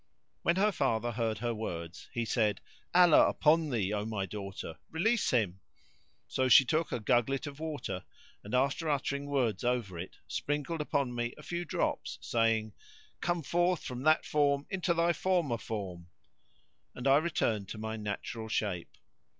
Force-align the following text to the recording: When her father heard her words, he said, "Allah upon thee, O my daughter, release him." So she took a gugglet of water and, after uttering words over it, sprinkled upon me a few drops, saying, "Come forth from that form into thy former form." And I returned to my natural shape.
When 0.41 0.55
her 0.55 0.71
father 0.71 1.11
heard 1.11 1.37
her 1.37 1.53
words, 1.53 2.09
he 2.11 2.25
said, 2.25 2.59
"Allah 2.91 3.29
upon 3.29 3.69
thee, 3.69 3.93
O 3.93 4.03
my 4.03 4.25
daughter, 4.25 4.79
release 4.89 5.29
him." 5.29 5.59
So 6.27 6.49
she 6.49 6.65
took 6.65 6.91
a 6.91 6.99
gugglet 6.99 7.45
of 7.45 7.59
water 7.59 8.03
and, 8.43 8.55
after 8.55 8.89
uttering 8.89 9.27
words 9.27 9.63
over 9.63 9.99
it, 9.99 10.15
sprinkled 10.27 10.81
upon 10.81 11.13
me 11.13 11.35
a 11.37 11.43
few 11.43 11.65
drops, 11.65 12.17
saying, 12.19 12.73
"Come 13.19 13.43
forth 13.43 13.83
from 13.83 14.01
that 14.01 14.25
form 14.25 14.65
into 14.71 14.95
thy 14.95 15.13
former 15.13 15.59
form." 15.59 16.07
And 16.95 17.07
I 17.07 17.17
returned 17.17 17.69
to 17.69 17.77
my 17.77 17.95
natural 17.95 18.47
shape. 18.49 18.97